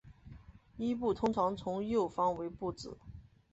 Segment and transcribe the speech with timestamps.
[0.79, 2.97] 殳部通常从右方为部字。